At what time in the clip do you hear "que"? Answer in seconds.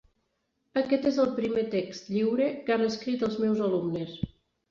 2.69-2.75